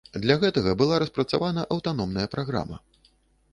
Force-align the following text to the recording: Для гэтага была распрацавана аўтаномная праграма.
Для 0.21 0.37
гэтага 0.43 0.71
была 0.79 0.95
распрацавана 1.03 1.67
аўтаномная 1.77 2.27
праграма. 2.35 2.83